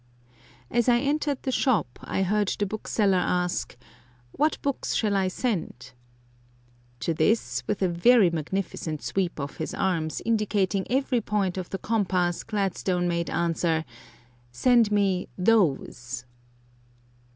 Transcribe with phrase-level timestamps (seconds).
[0.71, 3.77] As I entered the shop I heard the bookseller ask:
[4.31, 5.91] "What books shall I send?"
[7.01, 11.77] To this, with a very magnificent sweep of his arms indicating every point of the
[11.77, 13.85] compass, Gladstone made answer:
[14.51, 16.25] "Send me THOSE!"